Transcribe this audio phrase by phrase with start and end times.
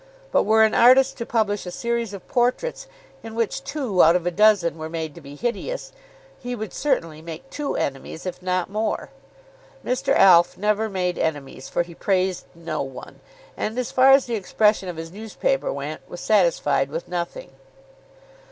[0.31, 2.87] But were an artist to publish a series of portraits,
[3.21, 5.91] in which two out of a dozen were made to be hideous,
[6.39, 9.11] he would certainly make two enemies, if not more.
[9.85, 10.15] Mr.
[10.15, 13.19] Alf never made enemies, for he praised no one,
[13.55, 17.51] and, as far as the expression of his newspaper went, was satisfied with nothing.